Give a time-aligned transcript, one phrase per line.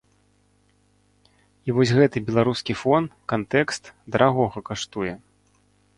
[1.69, 3.03] І вось гэты беларускі фон,
[3.35, 3.83] кантэкст,
[4.17, 5.13] дарагога каштуе.